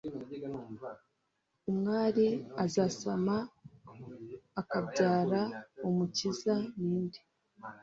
[1.71, 2.27] umwari
[2.65, 3.35] uzasama
[4.61, 5.41] akabyara
[5.87, 7.19] umukiza ni nde